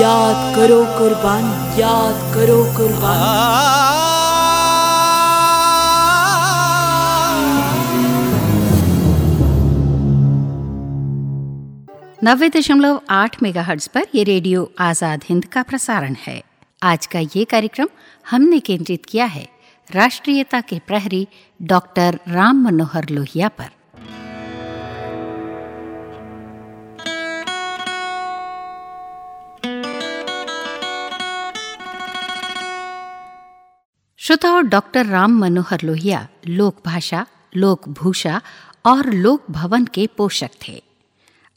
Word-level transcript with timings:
याद 0.00 0.56
करो 0.56 0.78
कुर्बान, 0.98 1.44
याद 1.78 2.16
करो 2.34 2.56
कुर्बान। 2.76 3.14
नब्बे 12.24 12.48
दशमलव 12.48 13.00
आठ 13.10 13.42
मेगा 13.42 13.62
पर 13.94 14.04
ये 14.14 14.24
रेडियो 14.24 14.70
आज़ाद 14.80 15.24
हिंद 15.28 15.44
का 15.44 15.62
प्रसारण 15.62 16.14
है। 16.26 16.42
आज 16.82 17.06
का 17.06 17.20
ये 17.36 17.44
कार्यक्रम 17.44 17.88
हमने 18.26 18.60
केंद्रित 18.60 19.06
किया 19.06 19.26
है 19.26 19.46
राष्ट्रीयता 19.90 20.60
के 20.60 20.78
प्रहरी 20.86 21.26
डॉक्टर 21.60 22.18
राम 22.28 22.64
मनोहर 22.64 23.08
लोहिया 23.10 23.48
पर। 23.48 23.70
श्रोताओं 34.26 34.68
डॉक्टर 34.68 35.06
राम 35.06 35.38
मनोहर 35.38 35.78
लोहिया 35.84 36.28
लोक 36.48 36.76
भाषा, 36.86 37.26
लोक 37.56 37.88
भूषा 37.88 38.40
और 38.86 39.12
लोक 39.12 39.50
भवन 39.50 39.84
के 39.84 40.06
पोषक 40.06 40.50
थे। 40.68 40.82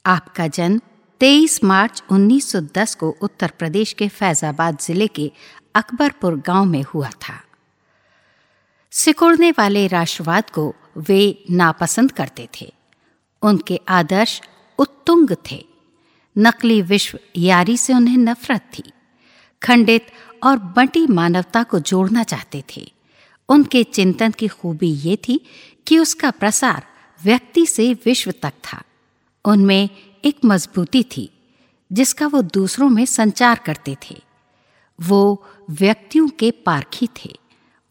आपका 0.05 0.48
जन्म 0.48 0.82
23 1.20 1.63
मार्च 1.63 2.04
1910 2.12 2.96
को 2.96 3.16
उत्तर 3.22 3.52
प्रदेश 3.60 3.94
के 3.94 4.08
फैजाबाद 4.08 4.77
ज़िले 4.82 5.08
के 5.08 5.32
अकबरपुर 5.76 6.36
गाँव 6.36 6.66
में 6.66 6.84
हुआ 6.84 7.10
था। 7.10 7.44
सिकुड़ने 8.91 9.52
वाले 9.52 9.88
राष्ट्रवाद 9.88 10.49
को 10.49 10.76
वे 10.98 11.44
नापसंद 11.52 12.12
करते 12.12 12.49
थे। 12.62 12.74
उनके 13.41 13.80
आदर्श 13.90 14.41
उत्तुंग 14.80 15.36
थे। 15.52 15.66
नकली 16.38 16.82
विश्व 16.82 17.20
यारी 17.38 17.77
से 17.77 17.94
उन्हें 17.94 18.18
नफरत 18.18 18.62
थी। 18.62 18.91
खंडित 19.63 20.08
और 20.43 20.57
बंटी 20.57 21.07
मानवता 21.07 21.63
को 21.63 21.79
जोड़ना 21.79 22.23
चाहते 22.23 22.63
थे। 22.77 22.91
उनके 23.49 23.84
चिंतन 23.84 24.32
की 24.32 24.48
खूबी 24.48 24.90
ये 24.90 25.15
थी 25.15 25.46
कि 25.87 25.99
उसका 25.99 26.31
प्रसार 26.31 26.87
व्यक्ति 27.23 27.65
से 27.65 27.93
विश्व 27.93 28.31
तक 28.31 28.54
था। 28.54 28.84
उनमें 29.46 29.90
एक 30.26 30.37
मजबूती 30.46 31.04
थी, 31.04 31.31
जिसका 31.91 32.27
वो 32.27 32.41
दूसरों 32.41 32.90
में 32.90 33.05
संचार 33.05 33.59
करते 33.65 33.98
थे। 34.09 34.21
वो 35.01 35.46
व्यक्तियों 35.70 36.27
के 36.27 36.51
पारखी 36.51 37.07
थे। 37.07 37.40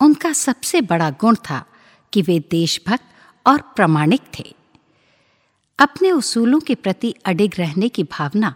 उनका 0.01 0.33
सबसे 0.33 0.81
बड़ा 0.81 1.11
गुण 1.11 1.35
था 1.35 1.67
कि 2.13 2.23
वे 2.23 2.45
देशभक्त 2.51 3.05
और 3.47 3.61
प्रमाणिक 3.61 4.21
थे। 4.39 4.55
अपने 5.79 6.11
उसूलों 6.11 6.61
के 6.61 6.75
प्रति 6.75 7.15
अडिग 7.25 7.53
रहने 7.59 7.89
की 7.89 8.03
भावना 8.03 8.55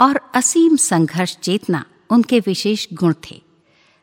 और 0.00 0.20
असीम 0.34 0.76
संघर्ष 0.76 1.36
चेतना 1.36 1.84
उनके 2.10 2.40
विशेष 2.40 2.88
गुण 2.92 3.14
थे। 3.30 3.42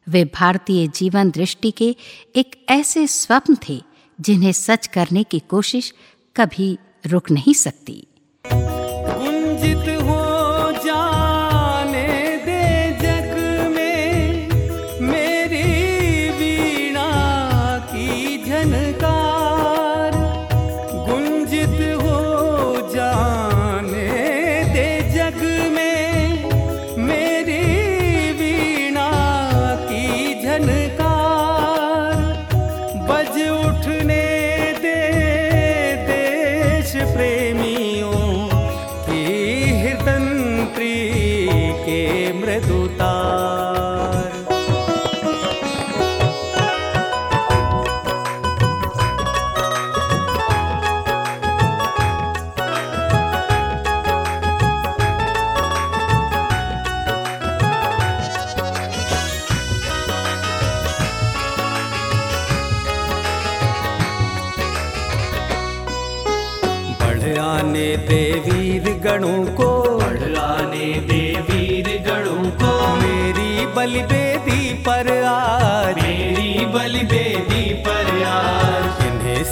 वे 0.09 0.25
भारतीय 0.25 0.87
जीवन 0.87 1.31
दृष्टि 1.31 1.71
के 1.71 1.95
एक 2.35 2.65
ऐसे 2.69 3.07
स्वप्न 3.07 3.57
थे 3.69 3.81
जिन्हें 4.21 4.51
सच 4.51 4.87
करने 4.87 5.23
की 5.23 5.39
कोशिश 5.39 5.93
कभी 6.35 6.77
रुक 7.05 7.31
नहीं 7.31 7.53
सकती। 7.53 8.07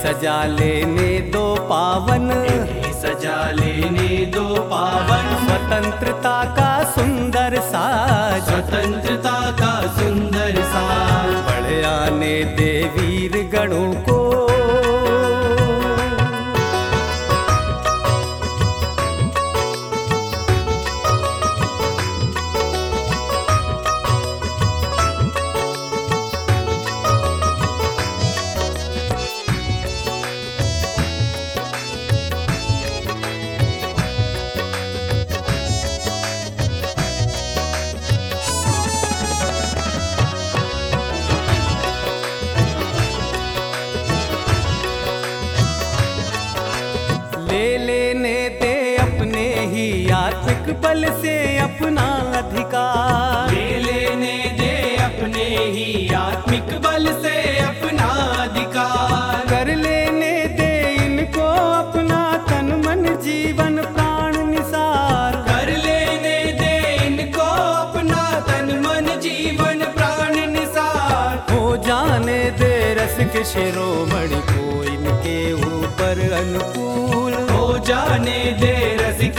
सजा 0.09 0.43
लेने 0.43 1.19
दो 1.19 1.55
पावन। 1.55 2.29
सजा 3.01 3.51
लेने 3.51 4.25
दो 4.25 4.55
पावन। 4.55 5.45
स्वतंत्रता 5.45 6.43
का 6.43 6.83
सुंदर 6.83 7.59
साज। 7.59 8.49
स्वतंत्रता 8.49 9.51
का 9.51 9.78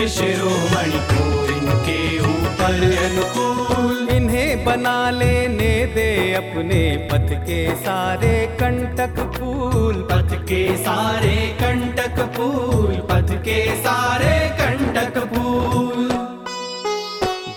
शिरोमणि 0.09 0.99
को 1.11 1.25
इनके 1.55 1.99
ऊपर 2.21 2.83
अनुकूल 3.05 4.09
इन्हें 4.11 4.65
बना 4.65 5.11
लेने 5.11 5.73
दे 5.95 6.09
अपने 6.35 6.81
पथ 7.13 7.33
के 7.47 7.61
सारे 7.77 8.35
कंटक 8.61 9.19
फूल। 9.35 10.03
पथ 10.11 10.35
के 10.45 10.63
सारे 10.77 11.37
कंटक 11.61 12.19
फूल 12.37 12.97
पथ 13.11 13.33
के 13.45 13.61
सारे 13.77 14.35
कंटक 14.61 15.19
फूल। 15.35 16.09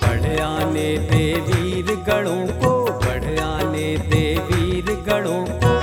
बढ़ 0.04 0.40
आने 0.42 0.90
दे 1.10 1.26
वीर 1.48 1.96
गणों 2.10 2.46
को 2.62 2.74
बढ़ 3.06 3.40
आने 3.40 3.98
दे 4.10 4.24
वीर 4.48 4.96
गणों 5.10 5.44
को। 5.64 5.74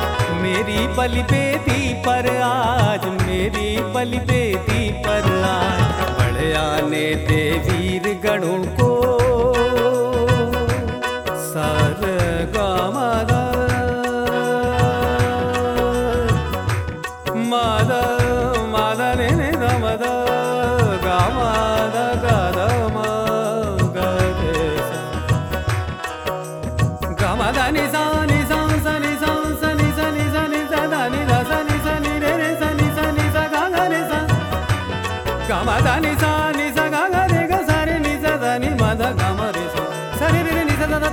मेरी 0.43 0.87
बलिवेदी 0.97 1.93
पर 2.07 2.37
आज 2.43 3.07
मेरी 3.23 3.77
बलिवेदी 3.95 4.91
पर 5.03 5.33
आज। 5.45 5.80
आने 6.55 7.05
दे 7.29 7.80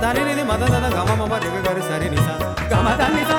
사, 0.08 0.14
니 0.14 0.34
니, 0.34 0.42
마, 0.42 0.56
다, 0.56 0.64
다, 0.64 0.80
다, 0.80 0.88
가, 0.88 1.04
마, 1.04 1.16
마, 1.16 1.26
마, 1.26 1.38
레, 1.38 1.50
가, 1.50 1.62
가, 1.62 1.74
르, 1.74 1.82
사, 1.82 1.98
리, 1.98 2.08
니, 2.08 2.16
사. 2.16 2.38
가, 2.38 2.82
마, 2.82 2.96
다, 2.96 3.10
니, 3.10 3.22
사. 3.26 3.37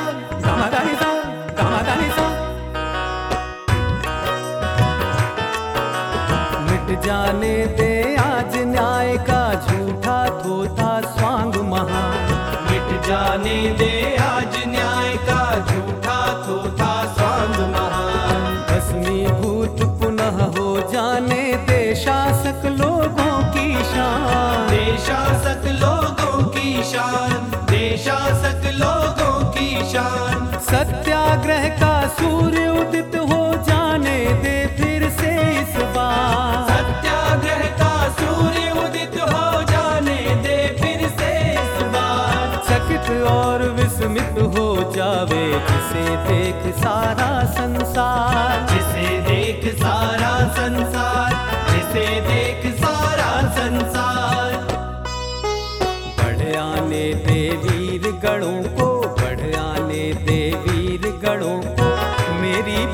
शान 26.90 27.52
देशासक 27.70 28.64
लोगों 28.76 29.34
की 29.52 29.70
शान। 29.90 30.48
सत्याग्रह 30.70 31.68
का 31.80 31.94
सूर्य 32.18 32.68
उदित 32.80 33.16
हो 33.32 33.42
जाने 33.68 34.18
दे 34.44 34.56
फिर 34.78 35.10
से 35.20 35.32
इस 35.52 35.76
बार। 35.96 36.70
सत्याग्रह 36.70 37.66
का 37.82 37.94
सूर्य 38.20 38.72
उदित 38.84 39.20
हो 39.24 39.62
जाने 39.72 40.18
दे 40.46 40.58
फिर 40.82 41.08
से 41.20 41.32
इस 41.54 41.82
बार। 41.96 42.58
चकित 42.70 43.12
और 43.28 43.70
विस्मित 43.80 44.42
हो 44.58 44.68
जावे, 44.96 45.46
जिसे 45.70 46.06
देख 46.28 46.74
सारा 46.76 47.32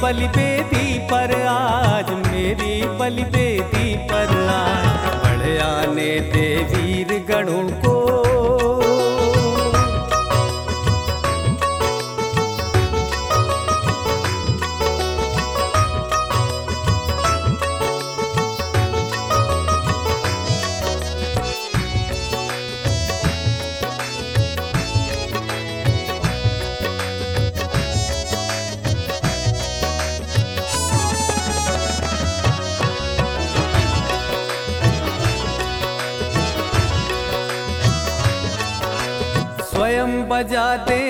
मेरी 0.06 0.14
बलिवेदी 0.14 0.98
पर 1.10 1.32
आज 1.50 2.10
मेरी 2.26 2.74
बलिवेदी 2.98 3.96
पर 4.10 4.34
आज 4.50 5.08
बढ़ 5.24 5.46
आने 5.62 6.10
दे 6.34 6.46
वीर 6.72 7.14
गणों 7.30 7.64
को 7.82 7.95
de 40.84 41.05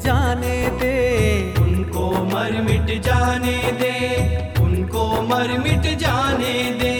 जाने 0.00 0.68
दे। 0.68 0.94
उनको 1.58 2.10
मर 2.10 2.62
मिट 2.62 3.02
जाने 3.02 3.72
दे। 3.72 3.94
उनको 4.62 5.22
मर 5.22 5.58
मिट 5.58 5.98
जाने 5.98 6.54
दे। 6.72 6.94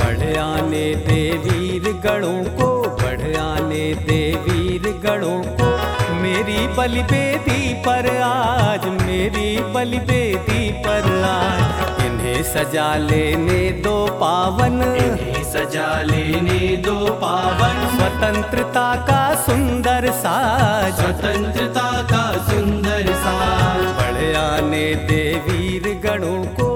बढ़ 0.00 0.38
आने 0.38 0.94
दे 0.94 1.30
वीर 1.30 1.82
गणों 1.82 2.44
को 2.44 2.68
बढ़ 2.90 3.36
आने 3.36 3.94
दे 3.94 4.34
वीर 4.34 4.82
गणों 4.82 5.42
को। 5.60 5.70
मेरी 6.14 6.68
बलिवेदी 6.68 7.74
पर 7.74 8.22
आज 8.22 8.86
मेरी 8.86 9.62
बलिवेदी 9.62 10.72
पर 10.72 11.24
आज। 11.24 12.04
इन्हें 12.04 12.42
सजा 12.42 12.96
लेने 12.96 13.70
दो 13.70 14.06
पावन। 14.06 14.82
इन्हें 14.82 15.44
सजा 15.44 16.02
लेने 16.02 16.76
दो 16.76 17.06
पावन। 17.06 17.96
स्वतंत्रता 17.96 18.94
का 18.96 19.34
सुंदर 19.34 19.89
साज 20.06 21.00
स्वतंत्रता 21.00 22.02
का 22.02 22.22
सुंदर 22.46 23.12
साज 23.14 23.84
बढ़ 23.98 24.36
आने 24.36 24.94
दे 24.94 25.22
वीर 25.38 26.00
गणों 26.00 26.44
को। 26.44 26.68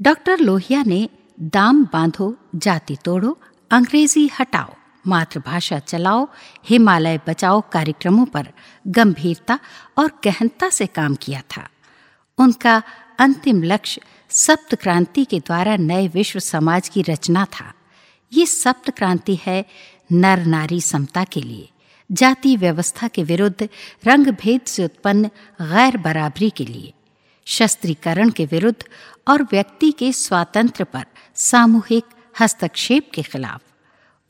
डॉक्टर 0.00 0.38
लोहिया 0.38 0.82
ने 0.82 1.08
दाम 1.40 1.84
बांधो 1.84 2.36
जाति 2.54 2.96
तोड़ो 3.04 3.38
अंग्रेज़ी 3.70 4.30
हटाओ 4.40 4.74
मातृभाषा 5.06 5.78
चलाओ 5.78 6.28
हिमालय 6.68 7.20
बचाओ 7.28 7.60
कार्यक्रमों 7.72 8.24
पर 8.24 8.48
गंभीरता 8.86 9.58
और 9.98 10.10
गहनता 10.24 10.68
से 10.68 10.86
काम 10.86 11.14
किया 11.14 11.40
था। 11.40 11.68
उनका 12.38 12.82
अंतिम 13.18 13.62
लक्ष्य 13.62 14.00
सप्त 14.30 14.74
क्रांति 14.74 15.24
के 15.24 15.40
द्वारा 15.40 15.76
नए 15.76 16.08
विश्व 16.08 16.38
समाज 16.38 16.88
की 16.88 17.02
रचना 17.02 17.44
था। 17.44 17.72
ये 18.32 18.46
सप्त 18.46 18.90
क्रांति 18.90 19.38
है 19.46 19.64
नर 20.12 20.46
नारी 20.46 20.80
समता 20.80 21.24
के 21.24 21.40
लिए। 21.40 21.68
जाति 22.12 22.56
व्यवस्था 22.56 23.08
के 23.08 23.22
विरुद्ध 23.22 23.68
रंग 24.06 24.26
भेद 24.26 24.60
से 24.66 24.84
उत्पन्न 24.84 25.30
गैर 25.62 25.96
बराबरी 25.96 26.50
के 26.50 26.64
लिए। 26.64 26.92
शस्त्रीकरण 27.46 28.30
के 28.30 28.44
विरुद्ध 28.44 28.84
और 29.28 29.42
व्यक्ति 29.42 29.90
के 29.92 30.12
स्वातंत्र 30.12 30.84
पर 30.84 31.04
सामूहिक 31.34 32.04
हस्तक्षेप 32.40 33.10
के 33.14 33.22
खिलाफ। 33.22 33.62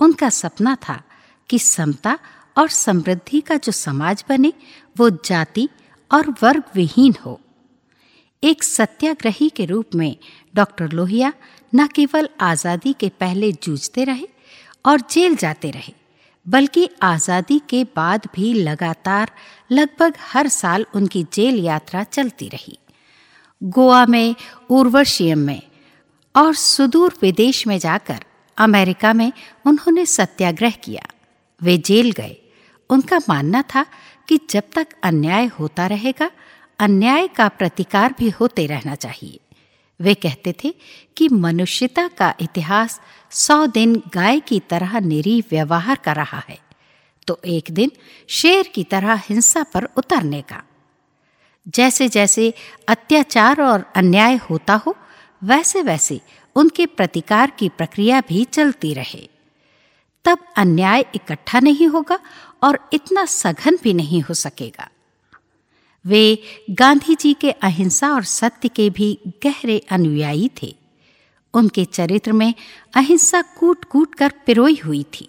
उनका 0.01 0.31
सपना 0.31 0.77
था 0.89 1.03
कि 1.49 1.59
समता 1.59 2.19
और 2.59 2.69
समृद्धि 2.69 3.41
का 3.41 3.57
जो 3.57 3.73
समाज 3.73 4.25
बने, 4.29 4.53
वो 4.99 5.11
जाति 5.11 5.69
और 6.13 6.35
वर्ग 6.43 6.63
विहीन 6.75 7.15
हो। 7.25 7.41
एक 8.45 8.63
सत्याग्रही 8.63 9.49
के 9.49 9.65
रूप 9.65 9.95
में 9.95 10.17
डॉक्टर 10.55 10.93
लोहिया 10.93 11.33
न 11.73 11.87
केवल 11.87 12.29
आज़ादी 12.41 12.93
के 12.93 13.09
पहले 13.21 13.53
जूझते 13.53 14.05
रहे 14.05 14.27
और 14.85 15.01
जेल 15.11 15.37
जाते 15.37 15.71
रहे, 15.71 15.93
बल्कि 16.47 16.89
आज़ादी 17.03 17.59
के 17.69 17.83
बाद 17.97 18.29
भी 18.35 18.53
लगातार 18.55 19.31
लगभग 19.71 20.15
हर 20.33 20.49
साल 20.49 20.87
उनकी 20.95 21.23
जेल 21.33 21.59
यात्रा 21.65 22.05
चलती 22.05 22.49
रही। 22.49 22.79
गोवा 23.63 24.05
में 24.07 24.35
उर्वशियम 24.71 25.39
में 25.39 25.63
और 26.35 26.55
सुदूर 26.55 27.19
विदेश 27.23 27.67
में 27.67 27.79
जाकर 27.79 28.25
अमेरिका 28.59 29.13
में 29.13 29.33
उन्होंने 29.67 30.05
सत्याग्रह 30.07 30.71
किया। 30.85 31.03
वे 31.61 31.77
जेल 31.79 32.11
गए। 32.11 32.37
उनका 32.91 33.19
मानना 33.29 33.63
था 33.75 33.85
कि 34.29 34.39
जब 34.51 34.63
तक 34.75 34.87
अन्याय 35.03 35.47
होता 35.59 35.87
रहेगा, 35.87 36.31
अन्याय 36.79 37.29
का 37.29 37.49
प्रतिकार 37.49 38.15
भी 38.19 38.29
होते 38.31 38.67
रहना 38.67 38.95
चाहिए। 38.95 39.39
वे 40.01 40.15
कहते 40.15 40.55
थे 40.65 40.75
कि 41.17 41.29
मनुष्यता 41.29 42.09
का 42.09 42.35
इतिहास 42.41 43.01
सौ 43.31 43.67
दिन 43.67 44.03
गाय 44.15 44.41
की 44.41 44.61
तरह 44.61 45.01
निरी 45.01 45.45
व्यवहार 45.51 45.97
कर 45.97 46.17
रहा 46.17 46.43
है। 46.49 46.59
तो 47.27 47.41
एक 47.47 47.65
दिन 47.71 47.91
शेर 48.29 48.67
की 48.75 48.85
तरह 48.85 49.15
हिंसा 49.15 49.63
पर 49.63 49.85
उतरने 49.85 50.43
का। 50.43 50.63
जैसे 51.69 52.09
जैसे 52.09 52.55
अत्याचार 52.89 53.61
और 53.61 53.93
अन्याय 53.97 54.37
होता 54.37 54.75
हो, 54.75 54.97
वैसे 55.45 55.83
वैसे 55.83 56.21
उनके 56.57 56.87
प्रतिकार 56.87 57.51
की 57.51 57.69
प्रक्रिया 57.69 58.21
भी 58.21 58.45
चलती 58.45 58.95
रहे। 58.95 59.29
तब 60.25 60.39
अन्याय 60.57 61.05
इकट्ठा 61.15 61.61
नहीं 61.61 61.89
होगा 61.89 62.19
और 62.63 62.89
इतना 62.93 63.25
सघन 63.25 63.79
भी 63.83 63.95
नहीं 63.95 64.21
हो 64.21 64.35
सकेगा। 64.35 64.89
वे 66.09 66.43
गांधी 66.71 67.15
जी 67.15 67.35
के 67.35 67.51
अहिंसा 67.51 68.13
और 68.13 68.25
सत्य 68.25 68.69
के 68.69 68.91
भी 68.91 69.19
गहरे 69.45 69.79
अनुयायी 69.91 70.51
थे। 70.63 70.77
उनके 71.55 71.85
चरित्र 71.85 72.33
में 72.33 72.55
अहिंसा 72.95 73.43
कूट 73.43 73.85
कूट 73.85 74.15
कर 74.15 74.33
पिरोई 74.47 74.81
हुई 74.85 75.03
थी। 75.03 75.29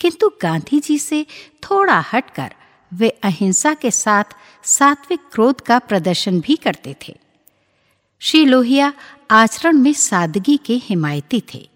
किंतु 0.00 0.32
गांधी 0.42 0.80
जी 0.80 0.98
से 0.98 1.26
थोड़ा 1.62 2.04
हटकर 2.12 2.54
वे 2.94 3.08
अहिंसा 3.08 3.74
के 3.74 3.90
साथ 3.90 4.24
सात्विक 4.64 5.20
क्रोध 5.32 5.60
का 5.60 5.78
प्रदर्शन 5.78 6.40
भी 6.40 6.56
करते 6.56 6.96
थे। 7.08 7.18
श्री 8.20 8.44
लोहिया 8.44 8.92
आचरण 9.30 9.76
में 9.76 9.92
सादगी 9.92 10.56
के 10.56 10.74
हिमायती 10.74 11.42
थे। 11.54 11.68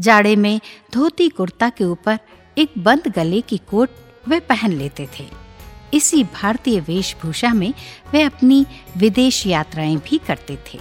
जाड़े 0.00 0.36
में 0.36 0.60
धोती 0.94 1.28
कुर्ता 1.28 1.70
के 1.70 1.84
ऊपर 1.84 2.18
एक 2.58 2.70
बंद 2.78 3.12
गले 3.16 3.40
की 3.40 3.58
कोट 3.58 3.90
वे 4.28 4.40
पहन 4.40 4.72
लेते 4.72 5.08
थे। 5.18 5.49
इसी 5.94 6.22
भारतीय 6.24 6.80
वेशभूषा 6.80 7.52
में 7.54 7.72
वे 8.12 8.22
अपनी 8.22 8.66
विदेश 8.96 9.46
यात्राएँ 9.46 9.96
भी 9.96 10.20
करते 10.26 10.58
थे। 10.68 10.78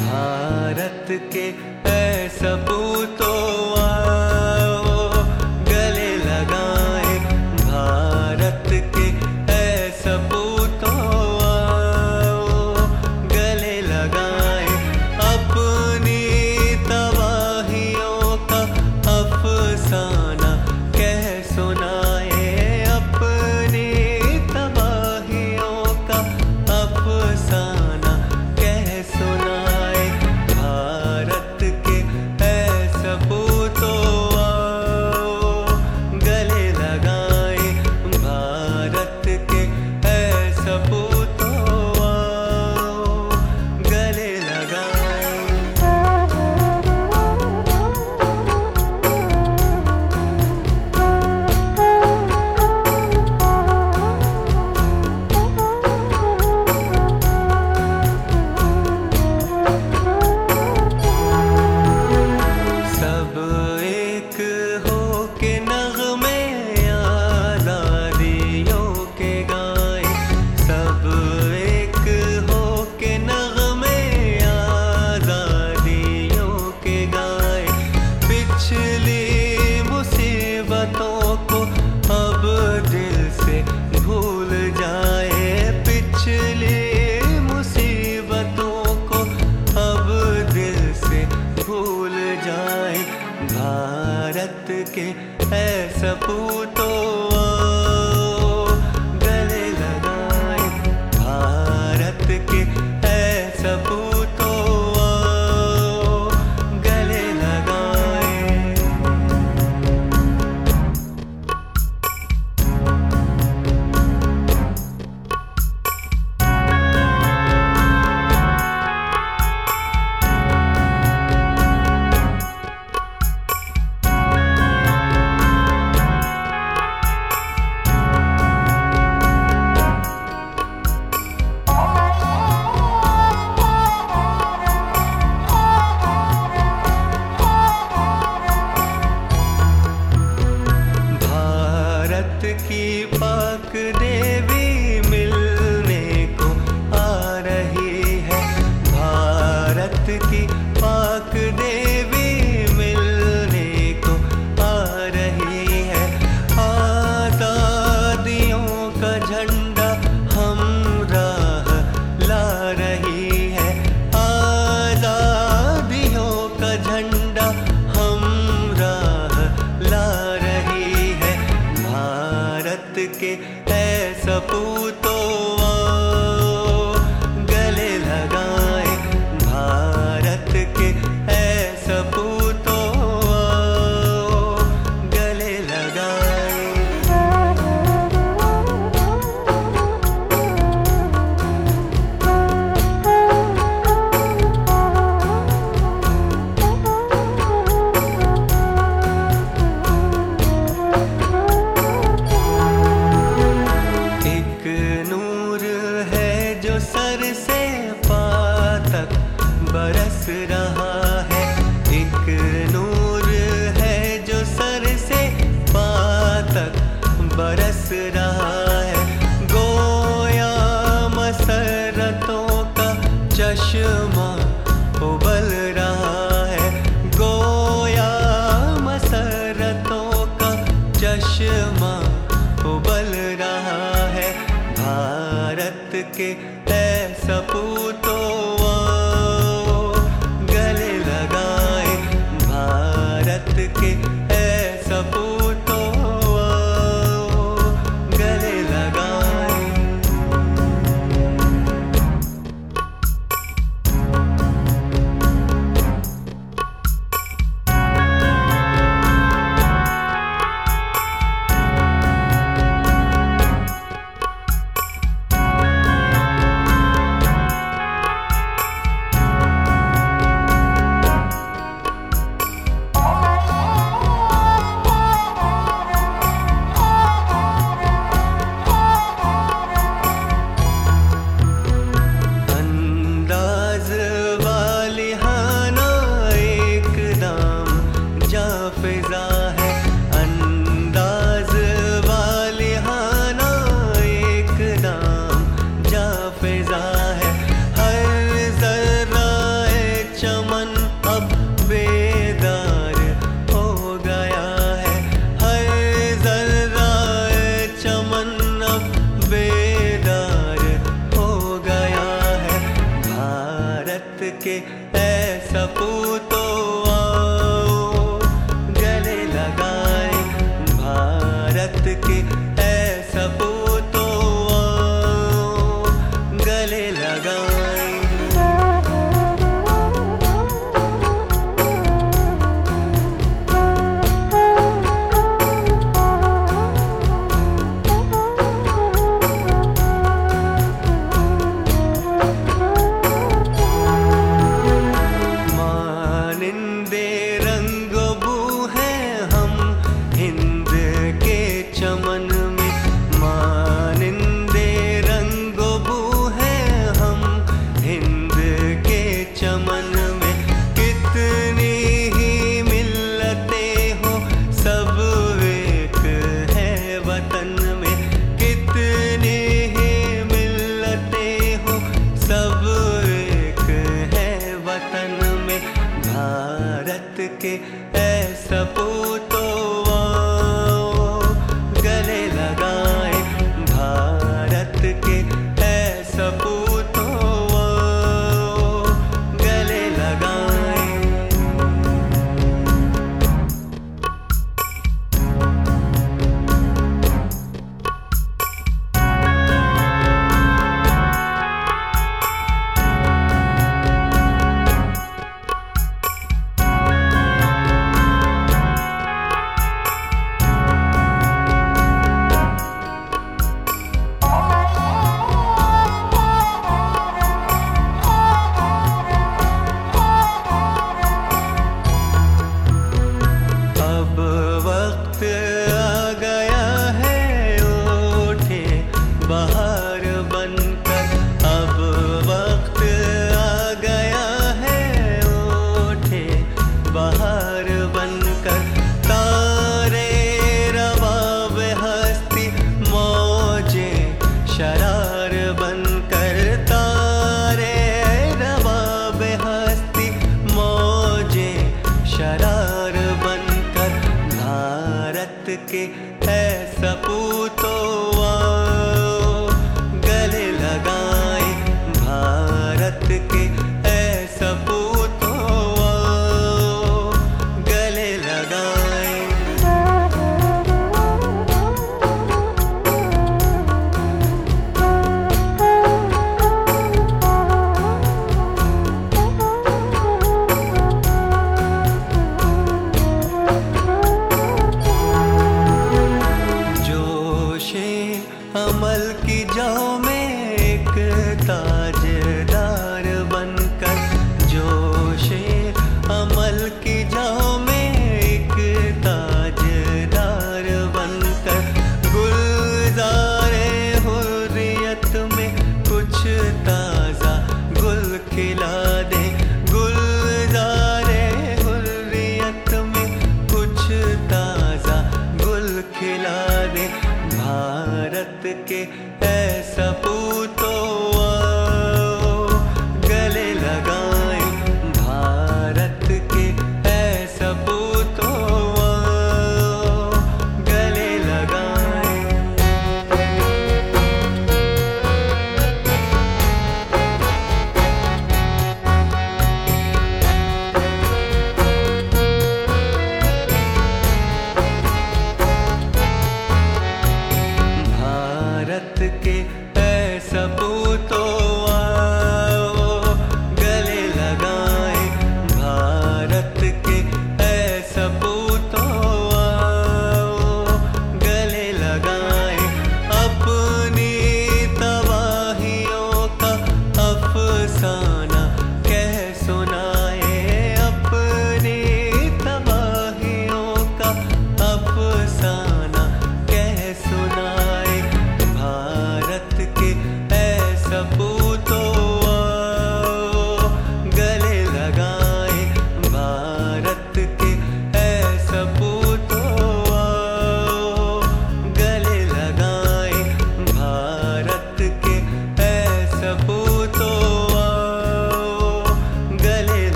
भारत 0.00 1.06
के 1.34 1.46
सपूतो 2.28 3.25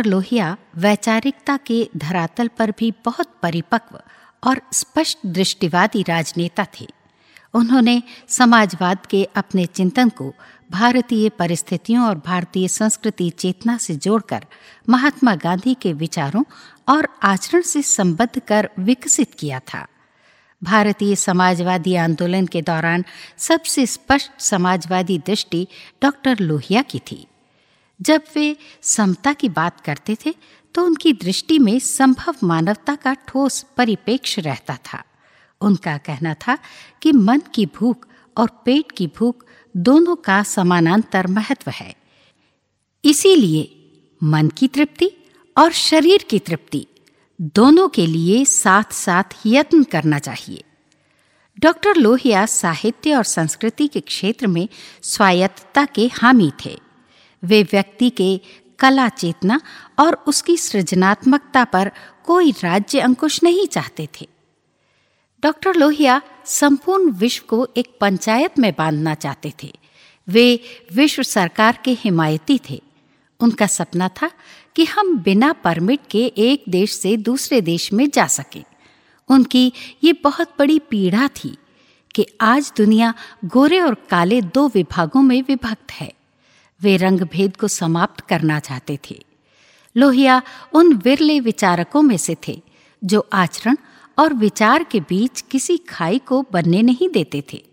डॉक्टर 0.00 0.10
लोहिया 0.10 0.56
वैचारिकता 0.76 1.56
के 1.56 1.88
धरातल 1.96 2.48
पर 2.48 2.70
भी 2.70 2.92
बहुत 3.04 3.26
परिपक्व 3.42 4.00
और 4.44 4.60
स्पष्ट 4.72 5.18
दृष्टिवादी 5.26 6.02
राजनेता 6.02 6.66
थे। 6.80 6.86
उन्होंने 7.54 8.02
समाजवाद 8.28 9.06
के 9.06 9.24
अपने 9.36 9.66
चिंतन 9.66 10.08
को 10.08 10.34
भारतीय 10.70 11.28
परिस्थितियों 11.28 12.06
और 12.06 12.14
भारतीय 12.26 12.68
संस्कृति 12.68 13.30
चेतना 13.30 13.76
से 13.76 13.94
जोड़कर 13.94 14.46
महात्मा 14.88 15.34
गांधी 15.34 15.74
के 15.74 15.92
विचारों 15.92 16.44
और 16.88 17.08
आचरण 17.22 17.62
से 17.62 17.82
संबद्ध 17.82 18.40
कर 18.40 18.70
विकसित 18.78 19.34
किया 19.38 19.58
था। 19.58 19.86
भारतीय 20.62 21.16
समाजवादी 21.16 21.94
आंदोलन 21.94 22.46
के 22.46 22.62
दौरान 22.62 23.04
सबसे 23.38 23.86
स्पष्ट 23.86 24.30
समाजवादी 24.38 25.18
दृष्टि 25.18 25.66
डॉक्टर 26.02 26.38
लोहिया 26.38 26.82
की 26.82 26.98
थी। 26.98 27.26
जब 28.00 28.22
वे 28.36 28.56
समता 28.82 29.32
की 29.32 29.48
बात 29.48 29.80
करते 29.80 30.16
थे 30.26 30.34
तो 30.74 30.84
उनकी 30.84 31.12
दृष्टि 31.12 31.58
में 31.58 31.78
संभव 31.78 32.34
मानवता 32.44 32.94
का 32.94 33.14
ठोस 33.28 33.64
परिपेक्ष 33.76 34.38
रहता 34.38 34.76
था। 34.76 35.02
उनका 35.60 35.96
कहना 35.98 36.34
था 36.34 36.58
कि 37.02 37.12
मन 37.12 37.42
की 37.54 37.66
भूख 37.66 38.06
और 38.36 38.50
पेट 38.64 38.92
की 38.92 39.06
भूख 39.06 39.44
दोनों 39.74 40.16
का 40.16 40.42
समानांतर 40.42 41.26
महत्व 41.26 41.70
है। 41.70 41.94
इसीलिए 43.04 43.68
मन 44.22 44.48
की 44.48 44.68
तृप्ति 44.68 45.10
और 45.56 45.72
शरीर 45.72 46.24
की 46.30 46.38
तृप्ति 46.38 46.86
दोनों 47.54 47.88
के 47.88 48.06
लिए 48.06 48.44
साथ 48.44 48.92
साथ 48.92 49.36
यत्न 49.46 49.82
करना 49.84 50.18
चाहिए। 50.18 50.64
डॉक्टर 51.58 51.96
लोहिया 51.96 52.44
साहित्य 52.46 53.14
और 53.14 53.24
संस्कृति 53.24 53.88
के 53.88 54.00
क्षेत्र 54.00 54.46
में 54.46 54.68
स्वायत्तता 55.02 55.84
के 55.84 56.06
हामी 56.14 56.50
थे। 56.64 56.78
वे 57.44 57.62
व्यक्ति 57.62 58.10
के 58.10 58.40
कला 58.78 59.08
चेतना 59.08 59.60
और 59.98 60.24
उसकी 60.26 60.56
सृजनात्मकता 60.56 61.64
पर 61.64 61.90
कोई 62.24 62.50
राज्य 62.50 63.00
अंकुश 63.00 63.42
नहीं 63.42 63.66
चाहते 63.66 64.08
थे। 64.20 64.28
डॉक्टर 65.42 65.74
लोहिया 65.74 66.22
संपूर्ण 66.44 67.10
विश्व 67.10 67.44
को 67.48 67.68
एक 67.76 67.98
पंचायत 68.00 68.58
में 68.58 68.72
बांधना 68.78 69.14
चाहते 69.14 69.52
थे। 69.62 69.78
वे 70.28 70.60
विश्व 70.92 71.22
सरकार 71.22 71.78
के 71.84 71.90
हिमायती 71.90 72.60
थे। 72.70 72.82
उनका 73.40 73.66
सपना 73.66 74.08
था 74.08 74.30
कि 74.76 74.84
हम 74.84 75.18
बिना 75.18 75.52
परमिट 75.52 76.00
के 76.10 76.26
एक 76.26 76.64
देश 76.68 76.92
से 76.92 77.16
दूसरे 77.16 77.60
देश 77.60 77.92
में 77.92 78.10
जा 78.10 78.26
सकें। 78.26 78.64
उनकी 79.28 79.72
ये 80.04 80.12
बहुत 80.12 80.54
बड़ी 80.58 80.78
पीड़ा 80.78 81.28
थी 81.28 81.56
कि 82.14 82.26
आज 82.40 82.72
दुनिया 82.76 83.14
गोरे 83.44 83.80
और 83.80 83.94
काले 83.94 84.42
दो 84.42 84.68
विभागों 84.68 85.22
में 85.22 85.42
विभक्त 85.42 85.92
है। 85.92 86.12
वे 86.82 86.96
रंग 86.96 87.20
भेद 87.20 87.56
को 87.56 87.68
समाप्त 87.68 88.20
करना 88.20 88.60
चाहते 88.60 88.98
थे। 89.10 89.24
लोहिया 89.96 90.42
उन 90.72 90.92
विरले 90.92 91.40
विचारकों 91.40 92.02
में 92.02 92.16
से 92.16 92.36
थे, 92.48 92.62
जो 93.04 93.28
आचरण 93.32 93.76
और 94.18 94.34
विचार 94.34 94.82
के 94.82 95.00
बीच 95.00 95.40
किसी 95.40 95.76
खाई 95.76 96.18
को 96.18 96.46
बनने 96.52 96.82
नहीं 96.82 97.08
देते 97.08 97.44
थे। 97.52 97.64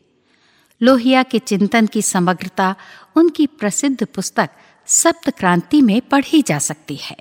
लोहिया 0.81 1.23
के 1.23 1.39
चिंतन 1.39 1.85
की 1.85 2.01
समग्रता 2.01 2.75
उनकी 3.15 3.47
प्रसिद्ध 3.47 4.05
पुस्तक 4.05 4.49
सप्त 4.85 5.29
क्रांति 5.29 5.81
में 5.81 6.01
पढ़ी 6.01 6.41
जा 6.41 6.59
सकती 6.59 6.95
है। 6.95 7.17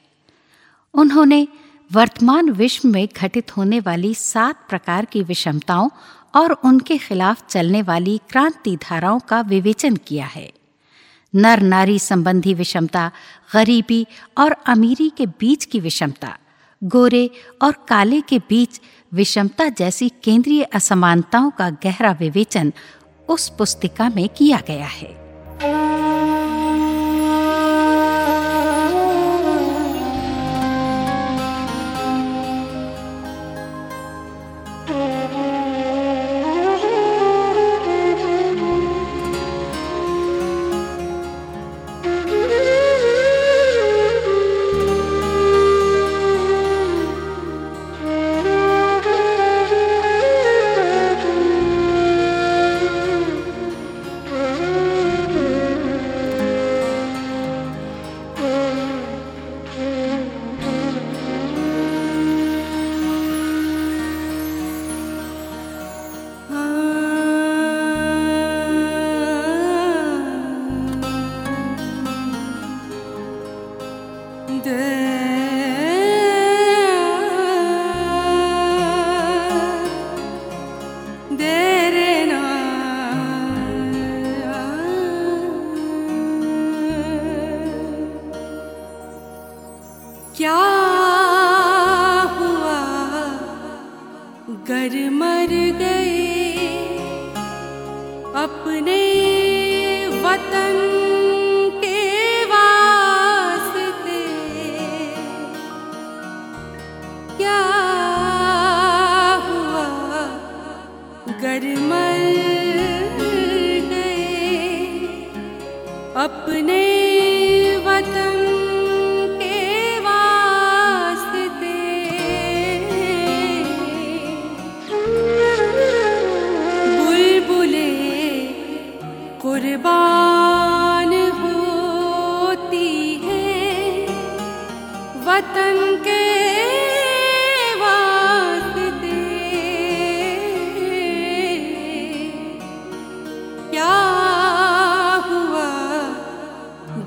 उन्होंने 0.94 1.48
वर्तमान 1.92 2.50
विश्व 2.50 2.88
में 2.88 3.08
घटित 3.16 3.56
होने 3.56 3.80
वाली 3.80 4.14
सात 4.14 4.68
प्रकार 4.68 5.04
की 5.04 5.22
विषमताओं 5.22 5.88
और 6.34 6.52
उनके 6.52 6.98
खिलाफ 6.98 7.46
चलने 7.46 7.82
वाली 7.82 8.20
क्रांति 8.30 8.76
धाराओं 8.76 9.20
का 9.20 9.40
विवेचन 9.40 9.96
किया 9.96 10.26
है। 10.26 10.52
नर 11.34 11.60
नारी 11.62 11.98
संबंधी 11.98 12.54
विषमता, 12.54 13.10
गरीबी 13.54 14.06
और 14.38 14.56
अमीरी 14.66 15.12
के 15.16 15.26
बीच 15.26 15.64
की 15.64 15.80
विषमता, 15.80 16.36
गोरे 16.82 17.30
और 17.62 17.72
काले 17.88 18.20
के 18.20 18.38
बीच 18.38 18.80
विषमता 19.12 19.68
जैसी 19.68 20.08
केंद्रीय 20.24 20.62
असमानताओं 20.62 21.50
का 21.50 21.70
गहरा 21.70 22.12
विवेचन 22.12 22.72
उस 23.28 23.48
पुस्तिका 23.48 24.08
में 24.08 24.28
किया 24.28 24.60
गया 24.66 24.86
है। 24.86 25.14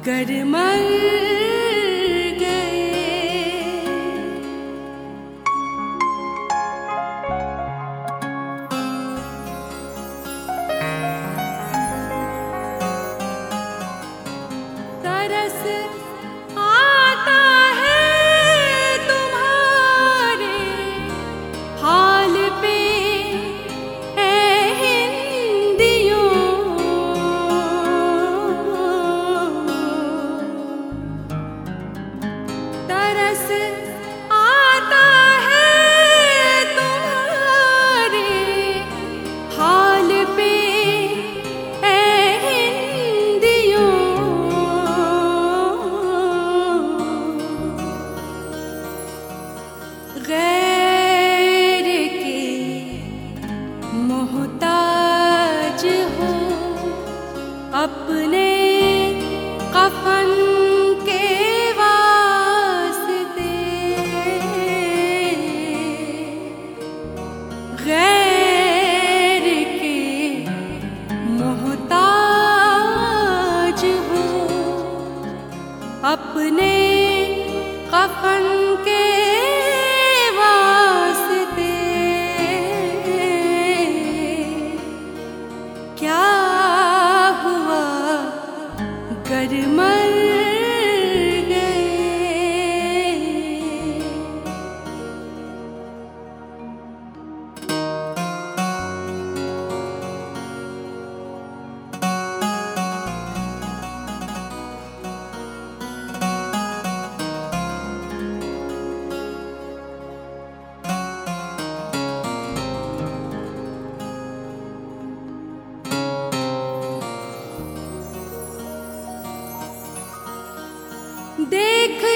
गरिमा 0.10 0.66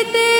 যেতে 0.03 0.32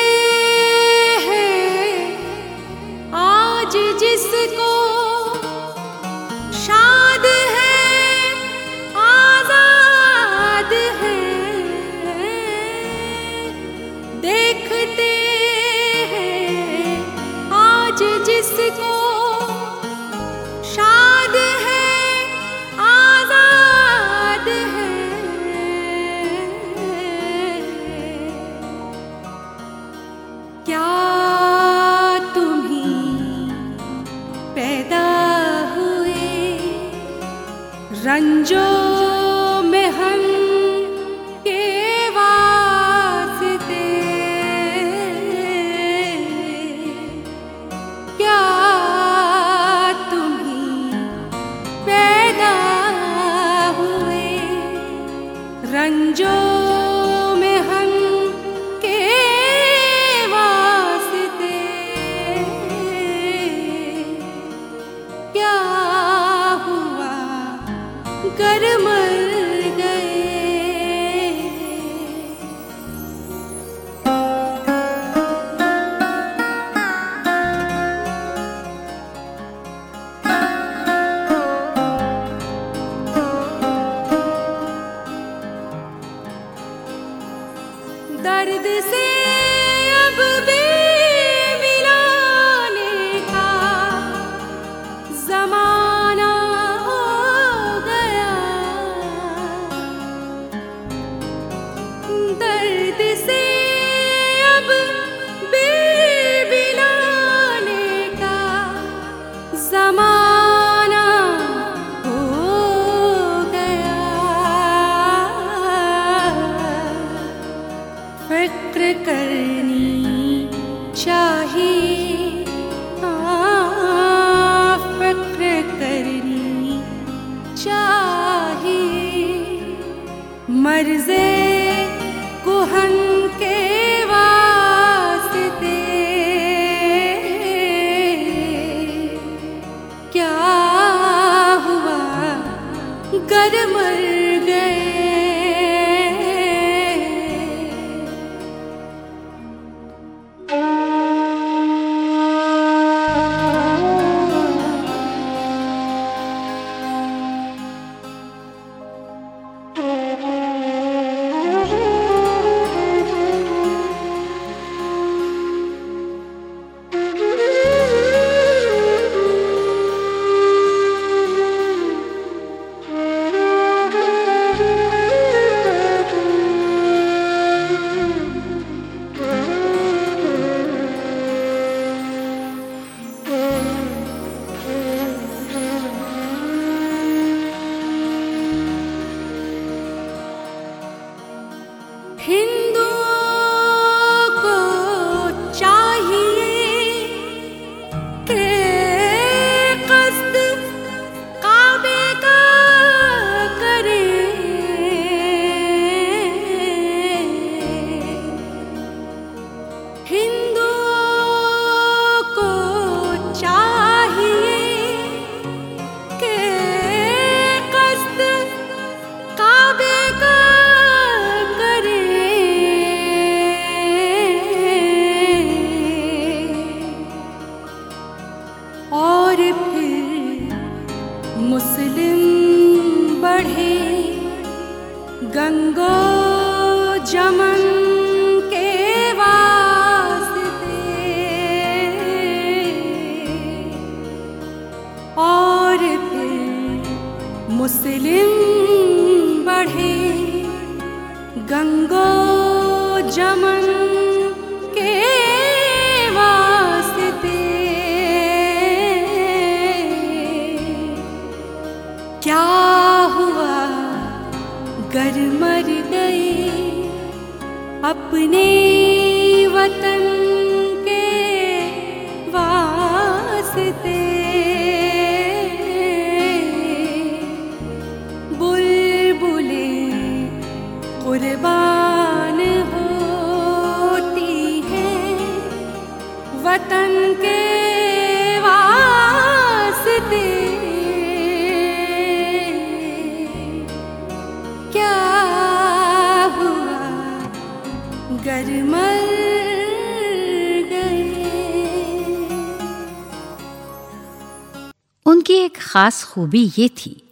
खास 305.73 306.03
खूबी 306.03 306.51
ये 306.57 306.69
थी 306.69 307.03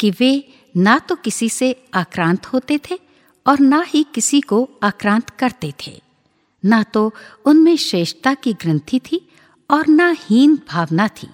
कि 0.00 0.10
वे 0.10 0.52
ना 0.76 0.98
तो 0.98 1.14
किसी 1.14 1.48
से 1.48 1.84
आक्रांत 1.94 2.46
होते 2.46 2.78
थे 2.90 2.98
और 3.46 3.60
ना 3.60 3.84
ही 3.88 4.06
किसी 4.14 4.40
को 4.40 4.68
आक्रांत 4.82 5.30
करते 5.30 5.72
थे। 5.86 6.02
ना 6.64 6.82
तो 6.82 7.14
उनमें 7.44 7.76
श्रेष्ठता 7.76 8.34
की 8.34 8.52
ग्रंथि 8.52 8.98
थी 8.98 9.28
और 9.70 9.88
ना 9.88 10.16
हीन 10.18 10.58
भावना 10.68 11.08
थी। 11.08 11.28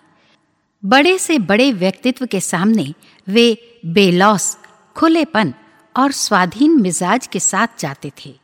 बड़े 0.84 1.18
से 1.18 1.38
बड़े 1.38 1.72
व्यक्तित्व 1.72 2.26
के 2.26 2.40
सामने 2.40 2.94
वे 3.28 3.78
बेलौस, 3.86 4.58
खुलेपन 4.96 5.54
और 5.96 6.12
स्वाधीन 6.12 6.80
मिजाज 6.80 7.26
के 7.26 7.40
साथ 7.40 7.80
जाते 7.80 8.12
थे। 8.24 8.34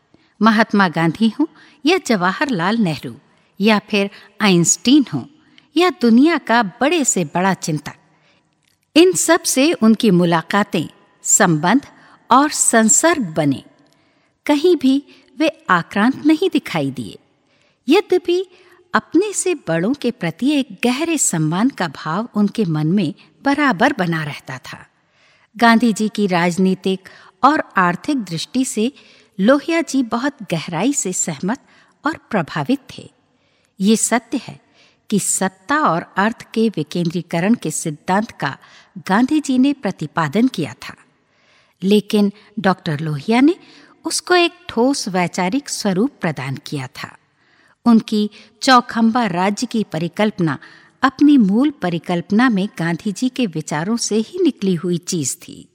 महात्मा 0.42 0.88
गांधी 0.88 1.28
हों 1.28 1.46
या 1.86 1.98
जवाहरलाल 2.06 2.76
नेहरू 2.76 3.14
या 3.60 3.78
फिर 3.78 4.10
आइंस्टीन 4.40 5.04
हों 5.14 5.24
या 5.76 5.90
दुनिया 5.90 6.38
का 6.38 6.62
बड़े 6.62 7.04
से 7.04 7.24
बड़ा 7.24 7.54
चिंतक। 7.54 7.94
इन 8.96 9.12
सबसे 9.12 9.72
उनकी 9.72 10.10
मुलाकातें 10.10 10.86
संबंध 11.22 11.86
और 12.30 12.50
संसर्ग 12.50 13.22
बने। 13.22 13.62
कहीं 14.46 14.76
भी 14.76 15.02
वे 15.38 15.48
आक्रांत 15.70 16.26
नहीं 16.26 16.50
दिखाई 16.52 16.90
दिए। 16.90 17.18
यद्यपि 17.88 18.46
अपने 18.94 19.32
से 19.32 19.54
बड़ों 19.54 19.94
के 19.94 20.10
प्रति 20.10 20.50
एक 20.50 20.78
गहरे 20.84 21.18
सम्मान 21.18 21.68
का 21.68 21.88
भाव 21.88 22.28
उनके 22.34 22.64
मन 22.64 22.86
में 22.86 23.14
बराबर 23.44 23.92
बना 23.92 24.24
रहता 24.24 24.58
था। 24.58 24.86
गांधी 25.56 25.92
जी 25.92 26.08
की 26.08 26.26
राजनीतिक 26.26 27.08
और 27.44 27.62
आर्थिक 27.76 28.18
दृष्टि 28.18 28.64
से 28.64 28.92
लोहिया 29.40 29.82
जी 29.82 30.02
बहुत 30.02 30.36
गहराई 30.50 30.92
से 30.92 31.12
सहमत 31.12 31.58
और 32.06 32.18
प्रभावित 32.30 32.78
थे। 32.98 33.10
ये 33.80 33.96
सत्य 33.96 34.40
है 34.44 34.60
कि 35.10 35.18
सत्ता 35.18 35.78
और 35.78 36.14
अर्थ 36.16 36.42
के 36.54 36.68
विकेंद्रीकरण 36.68 37.54
के 37.54 37.70
सिद्धांत 37.70 38.30
का 38.30 38.58
गांधी 38.98 39.40
जी 39.40 39.58
ने 39.58 39.72
प्रतिपादन 39.72 40.48
किया 40.48 40.72
था। 40.72 40.94
लेकिन 41.82 42.32
डॉक्टर 42.60 43.00
लोहिया 43.00 43.40
ने 43.40 43.54
उसको 44.04 44.34
एक 44.34 44.52
ठोस 44.68 45.08
वैचारिक 45.08 45.68
स्वरूप 45.68 46.10
प्रदान 46.20 46.58
किया 46.66 46.86
था। 46.86 47.18
उनकी 47.84 48.30
चौखंबा 48.62 49.26
राज्य 49.26 49.66
की 49.66 49.84
परिकल्पना 49.84 50.58
अपनी 51.02 51.38
मूल 51.38 51.70
परिकल्पना 51.70 52.48
में 52.48 52.68
गांधी 52.78 53.12
जी 53.12 53.28
के 53.28 53.46
विचारों 53.46 53.96
से 53.96 54.16
ही 54.16 54.42
निकली 54.42 54.74
हुई 54.74 54.98
चीज़ 54.98 55.36
थी। 55.36 55.68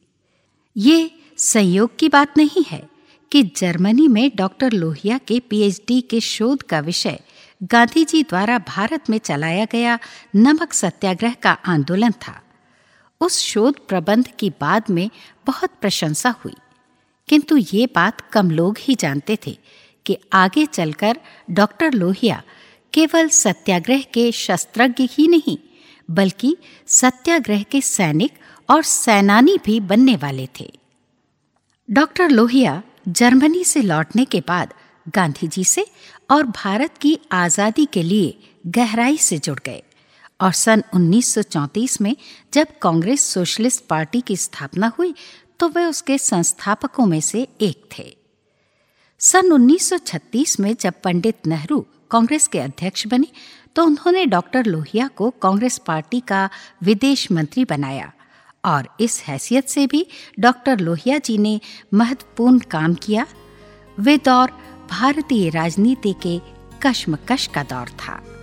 ये 0.78 1.20
संयोग 1.38 1.98
की 1.98 2.10
बात 2.10 2.38
नहीं 2.38 2.64
है 2.68 2.90
कि 3.32 3.44
जर्मनी 3.44 4.08
में 4.08 4.32
डॉक्टर 4.36 4.72
लोहिया 4.72 5.18
के 5.18 5.40
पीएचडी 5.40 6.02
के 6.02 6.20
शोध 6.20 6.64
का 6.64 6.80
विषय 6.80 7.20
गांधी 7.64 8.06
जी 8.06 8.24
द्वारा 8.24 8.60
भारत 8.60 9.10
में 9.10 9.18
चलाया 9.18 9.66
गया 9.72 10.00
नमक 10.36 10.74
सत्याग्रह 10.74 11.34
का 11.34 11.52
आंदोलन 11.52 12.12
था। 12.12 12.42
उस 13.22 13.40
शोध 13.40 13.80
प्रबंध 13.88 14.28
की 14.40 14.50
बाद 14.62 14.90
में 14.90 15.10
बहुत 15.48 15.72
प्रशंसा 15.82 16.30
हुई। 16.46 16.54
किंतु 17.30 17.58
ये 17.58 17.86
बात 17.96 18.22
कम 18.22 18.52
लोग 18.52 18.78
ही 18.80 18.96
जानते 18.96 19.38
थे 19.48 19.58
कि 20.06 20.18
आगे 20.34 20.66
चलकर 20.66 21.20
डॉक्टर 21.52 21.94
लोहिया 21.94 22.42
केवल 22.94 23.28
सत्याग्रह 23.30 24.02
के 24.14 24.32
शस्त्रज्ञ 24.32 25.08
ही 25.12 25.28
नहीं, 25.28 25.58
बल्कि 26.10 26.56
सत्याग्रह 26.88 27.64
के 27.64 27.82
सैनिक 27.82 28.38
और 28.70 28.84
सेनानी 28.84 29.58
भी 29.66 29.80
बनने 29.80 30.16
वाले 30.16 30.48
थे। 30.60 30.72
डॉक्टर 31.90 32.30
लोहिया 32.30 32.82
जर्मनी 33.08 33.64
से 33.64 33.82
लौटने 33.82 34.26
के 34.26 34.40
बाद 34.48 34.74
गांधी 35.16 35.48
जी 35.48 35.64
से 35.64 35.86
और 36.32 36.44
भारत 36.44 36.98
की 36.98 37.18
आज़ादी 37.32 37.86
के 37.86 38.04
लिए 38.04 38.38
गहराई 38.68 39.18
से 39.18 39.38
जुड़ 39.38 39.60
गए। 39.66 39.84
और 40.42 40.52
सन 40.52 40.84
1934 40.96 42.02
में 42.02 42.16
जब 42.54 42.68
कांग्रेस 42.82 43.22
सोशलिस्ट 43.22 43.86
पार्टी 43.86 44.22
की 44.22 44.38
स्थापना 44.38 44.92
हुई 45.00 45.14
तो 45.60 45.70
वे 45.70 45.86
उसके 45.86 46.18
संस्थापकों 46.18 47.06
में 47.06 47.22
से 47.22 47.48
एक 47.62 47.90
थे। 47.98 48.18
सन 49.20 49.52
1936 49.52 50.60
में 50.60 50.76
जब 50.80 50.94
पंडित 51.04 51.48
नेहरू 51.48 51.86
कांग्रेस 52.12 52.48
के 52.48 52.60
अध्यक्ष 52.60 53.08
बने 53.08 53.28
तो 53.76 53.86
उन्होंने 53.86 54.26
डॉक्टर 54.26 54.66
लोहिया 54.66 55.08
को 55.08 55.30
कांग्रेस 55.30 55.78
पार्टी 55.78 56.20
का 56.20 56.50
विदेश 56.84 57.32
मंत्री 57.32 57.66
बनाया 57.66 58.12
और 58.66 58.90
इस 59.00 59.22
हैसियत 59.22 59.70
से 59.70 59.88
भी 59.88 60.08
डॉक्टर 60.40 60.80
लोहिया 60.80 61.18
जी 61.18 61.38
ने 61.38 61.60
महत्वपूर्ण 61.94 62.60
काम 62.60 62.94
किया। 62.94 63.26
वे 64.00 64.18
दौर 64.18 64.52
भारतीय 64.90 65.50
राजनीति 65.50 66.16
के 66.26 66.40
कश्मकश 66.84 67.48
का 67.48 67.64
दौर 67.64 67.90
था। 67.90 68.37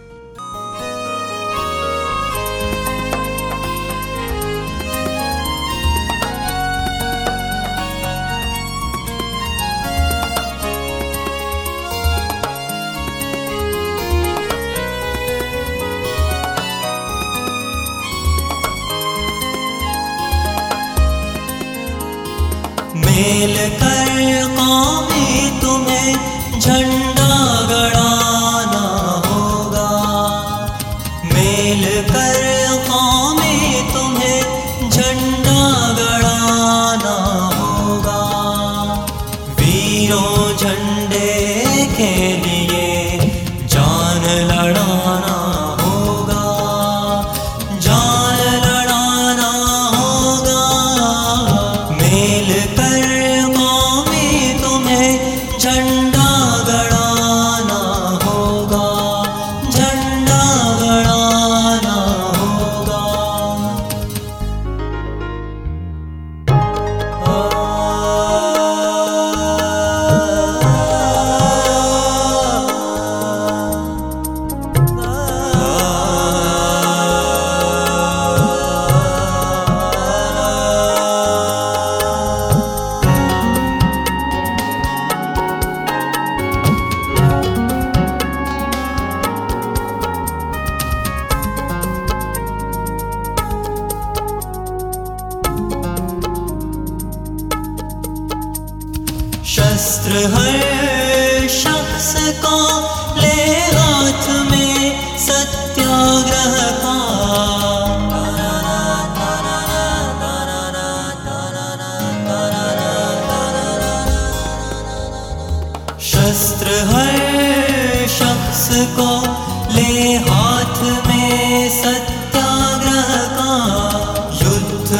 मेल 23.16 23.56
कर 23.80 24.48
कौमी 24.56 25.50
तुम्हें 25.62 26.58
झंडा 26.60 27.13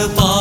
युद्ध 0.05 0.34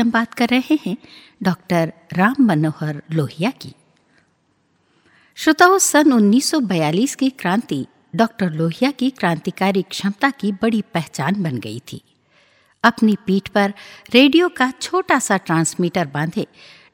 हम 0.00 0.10
बात 0.10 0.34
कर 0.34 0.48
रहे 0.48 0.78
हैं 0.86 0.96
डॉक्टर 1.42 1.92
राम 2.12 2.34
मनोहर 2.40 3.02
लोहिया 3.12 3.50
की। 3.50 3.72
श्रोताओं, 5.36 5.78
सन 5.78 6.12
1942 6.12 7.14
की 7.14 7.30
क्रांति 7.30 7.86
डॉक्टर 8.16 8.50
लोहिया 8.50 8.90
की 8.90 9.10
क्रांतिकारी 9.10 9.82
क्षमता 9.82 10.30
की 10.30 10.52
बड़ी 10.52 10.82
पहचान 10.94 11.42
बन 11.42 11.58
गई 11.58 11.80
थी। 11.92 12.02
अपनी 12.84 13.16
पीठ 13.26 13.48
पर 13.48 13.74
रेडियो 14.14 14.48
का 14.48 14.70
छोटा 14.80 15.18
सा 15.18 15.36
ट्रांसमीटर 15.36 16.06
बांधे 16.06 16.46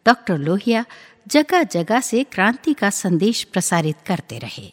डॉक्टर 0.07 0.39
लोहिया 0.39 0.85
जगह 1.27 1.63
जगह 1.63 2.01
से 2.01 2.25
क्रांति 2.25 2.75
का 2.75 2.91
संदेश 2.91 3.45
प्रसारित 3.45 3.97
करते 4.07 4.39
रहे। 4.39 4.73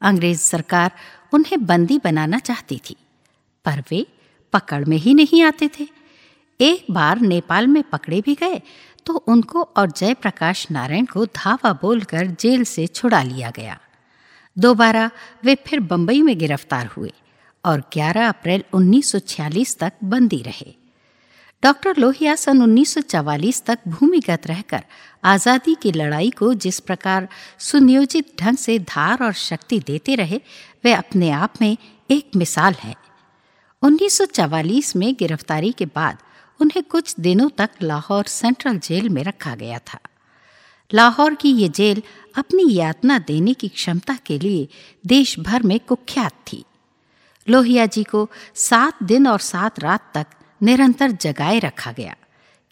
अंग्रेज़ 0.00 0.40
सरकार 0.40 0.90
उन्हें 1.32 1.64
बंदी 1.66 1.98
बनाना 2.04 2.38
चाहती 2.38 2.80
थी, 2.90 2.96
पर 3.64 3.82
वे 3.90 4.06
पकड़ 4.52 4.84
में 4.84 4.96
ही 4.96 5.14
नहीं 5.14 5.42
आते 5.42 5.68
थे। 5.68 6.01
एक 6.60 6.86
बार 6.90 7.20
नेपाल 7.20 7.66
में 7.66 7.82
पकड़े 7.82 8.20
भी 8.20 8.34
गए 8.34 8.60
तो 9.06 9.14
उनको 9.14 9.62
और 9.76 9.90
जयप्रकाश 9.90 10.66
नारायण 10.70 11.06
को 11.06 11.24
धावा 11.26 11.72
बोलकर 11.72 12.26
जेल 12.40 12.64
से 12.64 12.86
छुड़ा 12.86 13.22
लिया 13.22 13.50
गया। 13.50 13.78
दोबारा 14.56 15.10
वे 15.44 15.54
फिर 15.66 15.80
बंबई 15.80 16.22
में 16.22 16.38
गिरफ़्तार 16.38 16.86
हुए 16.86 17.12
और 17.64 17.82
11 17.92 18.28
अप्रैल 18.28 18.64
1946 18.74 19.76
तक 19.78 19.92
बंदी 20.04 20.42
रहे। 20.42 20.74
डॉक्टर 21.62 21.96
लोहिया 21.96 22.34
सन 22.36 22.62
1944 22.62 23.62
तक 23.64 23.78
भूमिगत 23.88 24.46
रहकर 24.46 24.84
आज़ादी 25.24 25.74
की 25.74 25.92
लड़ाई 25.92 26.30
को 26.30 26.52
जिस 26.54 26.80
प्रकार 26.80 27.28
सुनियोजित 27.58 28.32
ढंग 28.40 28.56
से 28.56 28.78
धार 28.78 29.22
और 29.24 29.32
शक्ति 29.32 29.78
देते 29.80 30.14
रहे, 30.14 30.40
वे 30.84 30.92
अपने 30.92 31.30
आप 31.30 31.54
में 31.60 31.76
एक 32.10 32.36
मिसाल 32.36 32.74
है। 32.74 32.94
1944 33.82 34.94
में 34.96 35.14
गिरफ्तारी 35.14 35.72
के 35.72 35.86
बाद 35.86 36.18
उन्हें 36.62 36.82
कुछ 36.84 37.14
दिनों 37.20 37.48
तक 37.58 37.70
लाहौर 37.82 38.24
सेंट्रल 38.30 38.78
जेल 38.78 39.08
में 39.08 39.22
रखा 39.24 39.54
गया 39.56 39.78
था। 39.86 39.98
लाहौर 40.90 41.34
की 41.34 41.50
ये 41.52 41.68
जेल 41.70 42.02
अपनी 42.36 42.72
यातना 42.74 43.18
देने 43.18 43.54
की 43.54 43.68
क्षमता 43.70 44.16
के 44.26 44.38
लिए 44.38 44.68
देश 45.04 45.38
भर 45.40 45.62
में 45.62 45.78
कुख्यात 45.80 46.32
थी। 46.48 46.64
लोहिया 47.46 47.86
जी 47.86 48.02
को 48.04 48.28
सात 48.54 49.02
दिन 49.02 49.26
और 49.26 49.38
सात 49.40 49.80
रात 49.80 50.10
तक 50.14 50.26
निरंतर 50.60 51.10
जगाए 51.10 51.58
रखा 51.58 51.92
गया, 51.92 52.14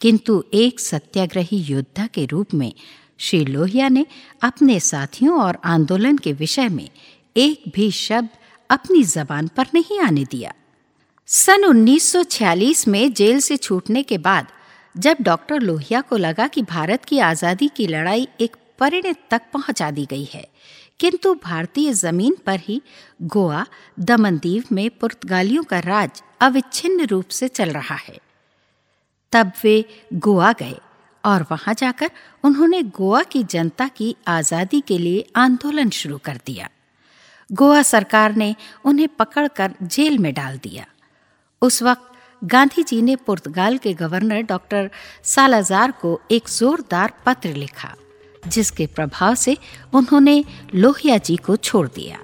किंतु 0.01 0.43
एक 0.53 0.79
सत्याग्रही 0.79 1.57
योद्धा 1.63 2.05
के 2.07 2.25
रूप 2.25 2.53
में 2.53 2.73
श्री 3.19 3.43
लोहिया 3.45 3.89
ने 3.89 4.05
अपने 4.41 4.79
साथियों 4.79 5.41
और 5.41 5.57
आंदोलन 5.65 6.17
के 6.17 6.33
विषय 6.33 6.69
में 6.69 6.89
एक 7.35 7.63
भी 7.75 7.89
शब्द 7.91 8.29
अपनी 8.69 9.03
जबान 9.03 9.47
पर 9.47 9.67
नहीं 9.73 9.99
आने 9.99 10.23
दिया। 10.25 10.53
सन 11.31 11.63
1946 11.63 12.87
में 12.87 13.13
जेल 13.13 13.39
से 13.39 13.55
छूटने 13.57 14.01
के 14.03 14.17
बाद, 14.17 14.47
जब 14.95 15.17
डॉक्टर 15.21 15.59
लोहिया 15.59 16.01
को 16.01 16.17
लगा 16.17 16.47
कि 16.47 16.61
भारत 16.61 17.05
की 17.05 17.19
आज़ादी 17.19 17.67
की 17.67 17.85
लड़ाई 17.87 18.27
एक 18.41 18.55
परिणत 18.79 19.19
तक 19.31 19.41
पहुँचा 19.53 19.89
दी 19.91 20.05
गई 20.05 20.27
है, 20.33 20.47
किंतु 20.99 21.33
भारतीय 21.35 21.93
ज़मीन 21.93 22.35
पर 22.45 22.59
ही 22.59 22.81
गोवा, 23.21 23.65
दमनदीव 23.99 24.63
में 24.71 24.89
पुर्तगालियों 24.91 25.63
का 25.63 25.79
राज 25.79 26.21
अविच्छिन्न 26.41 27.05
रूप 27.05 27.29
से 27.29 27.47
चल 27.47 27.69
रहा 27.69 27.95
है। 27.97 28.19
तब 29.33 29.51
वे 29.63 29.83
गोवा 30.13 30.51
गए 30.59 30.77
और 31.23 31.45
वहाँ 31.51 31.73
जाकर 31.73 32.11
उन्होंने 32.43 32.83
गोवा 32.83 33.23
की 33.23 33.43
जनता 33.49 33.87
की 33.87 34.15
आज़ादी 34.27 34.81
के 34.81 34.97
लिए 34.97 35.25
आंदोलन 35.37 35.89
शुरू 35.95 36.17
कर 36.17 36.39
दिया। 36.45 36.69
गोवा 37.49 37.81
सरकार 37.87 38.35
ने 38.35 38.55
उन्हें 38.85 39.07
पकड़कर 39.09 39.73
जेल 39.83 40.17
में 40.17 40.33
डाल 40.33 40.57
दिया। 40.57 40.85
उस 41.61 41.81
वक्त 41.83 42.11
गांधी 42.41 42.83
जी 42.83 43.01
ने 43.01 43.15
पुर्तगाल 43.15 43.77
के 43.77 43.93
गवर्नर 43.93 44.41
डॉक्टर 44.41 44.89
सालाजार 45.23 45.91
को 45.91 46.19
एक 46.31 46.47
जोरदार 46.49 47.13
पत्र 47.25 47.49
लिखा, 47.49 47.93
जिसके 48.47 48.87
प्रभाव 48.87 49.35
से 49.35 49.57
उन्होंने 49.93 50.43
लोहिया 50.75 51.17
जी 51.17 51.35
को 51.35 51.55
छोड़ 51.55 51.87
दिया। 51.87 52.17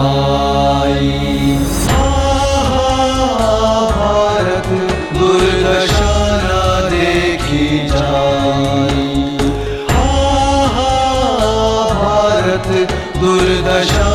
आई। 0.00 1.10
भारत 3.90 4.68
दुर्दशा 5.16 6.14
न 6.44 6.52
जाई। 7.88 9.16
भारत 12.02 12.68
दुर्दशा 13.16 14.10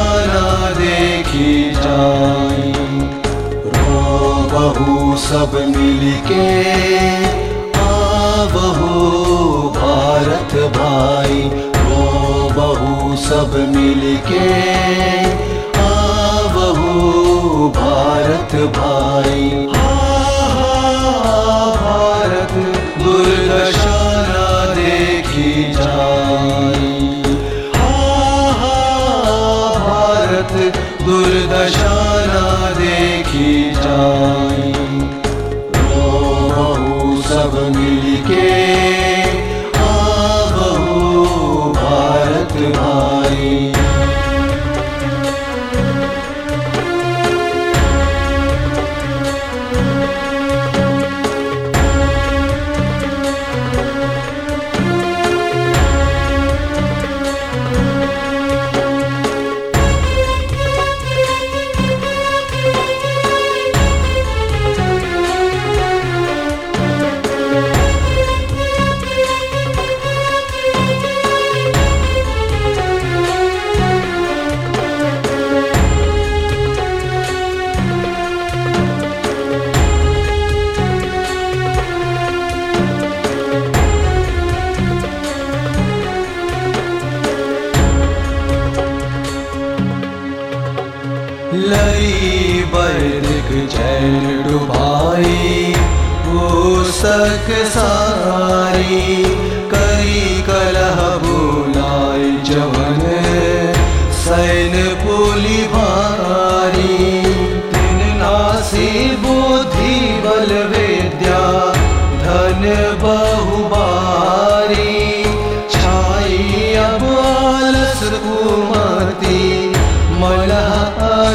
जाई। 1.76 2.72
रो 3.78 4.02
बहु 4.54 5.18
सब 5.18 5.52
मिलके 5.78 6.46
बहु 8.56 8.90
भारत 9.78 10.54
भाई। 10.78 11.40
ओ 11.86 12.04
बहु 12.58 13.16
सब 13.18 13.56
मिलके 13.76 14.46
भारत 17.96 18.56
भाई। 18.78 19.85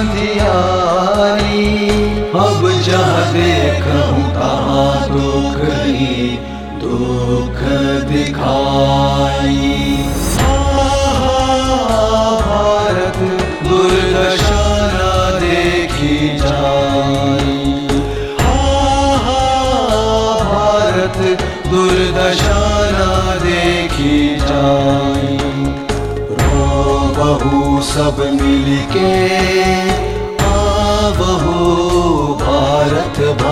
अंधियारी 0.01 1.65
अब 2.43 2.61
जहाँ 2.85 3.25
देखूँ 3.33 4.23
तहाँ 4.35 5.09
दुख 5.09 5.59
ही 5.85 6.39
दुख 6.83 7.59
दिखाई। 8.09 9.77
भारत 12.47 13.19
देखी 15.43 16.17
भारत 20.63 21.19
देखी 23.43 24.21
सब 27.91 28.19
मिलके 28.41 29.90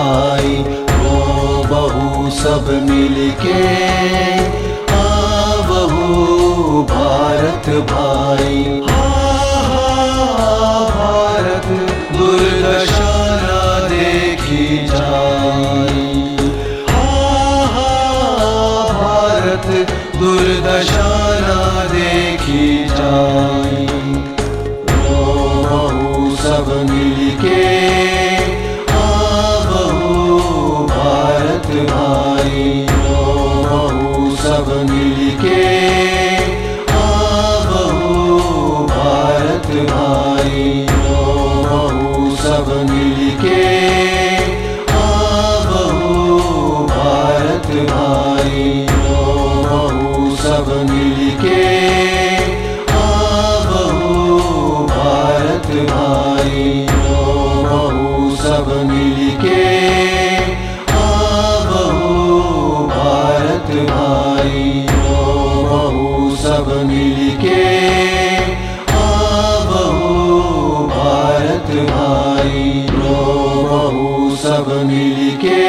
भाई 0.09 0.53
ओ 1.07 1.63
बहु 1.71 2.29
सब 2.31 2.69
मिलके। 2.89 3.57
आ 4.93 5.03
बहु 5.69 6.83
भारत 6.93 7.69
भाई। 7.91 8.88
सब 66.59 66.71
मिलके 66.87 67.57
आवहो 68.93 70.07
भारत 70.87 71.69
भाई 71.89 72.63
रो 72.95 74.35
सब 74.41 74.67
मिलके 74.87 75.61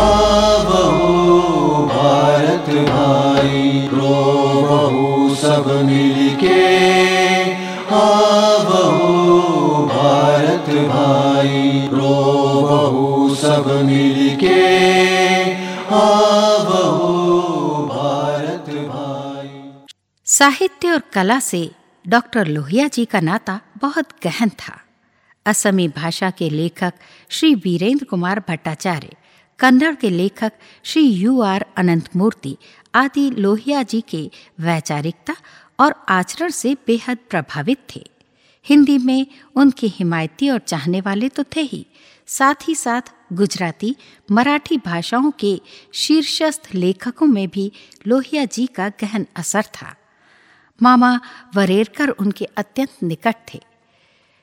आवहो 0.00 1.16
भारत 1.94 2.70
भाई 2.90 3.82
रो 3.94 5.34
सब 5.42 5.66
मिलके 5.88 6.62
आवहो 8.02 9.12
भारत 9.94 10.70
भाई 10.94 11.88
रो 11.94 12.14
सब 13.42 13.70
मिलके 13.86 14.56
साहित्य 20.38 20.90
और 20.90 21.02
कला 21.12 21.38
से 21.40 21.70
डॉक्टर 22.04 22.46
लोहिया 22.46 22.88
जी 22.88 23.04
का 23.04 23.20
नाता 23.20 23.60
बहुत 23.76 24.08
गहन 24.24 24.48
था। 24.48 24.78
असमी 25.46 25.86
भाषा 25.88 26.30
के 26.30 26.50
लेखक 26.50 26.94
श्री 27.30 27.54
वीरेंद्र 27.54 28.04
कुमार 28.04 28.40
भट्टाचार्य, 28.48 29.16
कन्नड़ 29.58 29.94
के 29.94 30.10
लेखक 30.10 30.52
श्री 30.84 31.02
यू 31.02 31.40
आर 31.40 31.64
अनंत 31.76 32.16
मूर्ति 32.16 32.56
आदि 32.94 33.30
लोहिया 33.30 33.82
जी 33.82 34.00
के 34.00 34.30
वैचारिकता 34.60 35.36
और 35.80 35.94
आचरण 36.08 36.50
से 36.50 36.76
बेहद 36.86 37.18
प्रभावित 37.30 37.78
थे। 37.96 38.04
हिंदी 38.66 38.98
में 38.98 39.26
उनके 39.56 39.86
हिमायती 39.88 40.50
और 40.50 40.58
चाहने 40.58 41.00
वाले 41.00 41.28
तो 41.28 41.44
थे 41.56 41.62
ही, 41.62 41.86
साथ 42.26 42.68
ही 42.68 42.74
साथ 42.74 43.14
गुजराती, 43.32 43.96
मराठी 44.30 44.78
भाषाओं 44.78 45.30
के 45.30 45.60
शीर्षस्थ 45.94 46.74
लेखकों 46.74 47.26
में 47.26 47.48
भी 47.48 47.72
लोहिया 48.06 48.44
जी 48.44 48.66
का 48.66 48.88
गहन 48.88 49.26
असर 49.36 49.62
था। 49.62 49.94
मामा 50.82 51.20
वरेरकर 51.54 52.08
उनके 52.08 52.44
अत्यंत 52.44 52.88
निकट 53.02 53.34
थे। 53.54 53.60